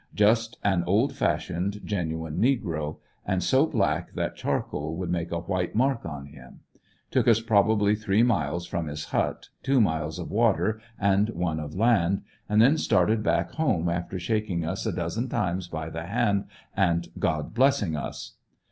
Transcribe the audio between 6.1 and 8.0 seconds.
him. Took us probably